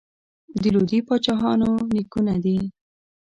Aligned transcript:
د 0.61 0.63
لودي 0.73 0.99
پاچاهانو 1.07 1.69
نیکونه 1.95 2.35
دي. 2.43 2.59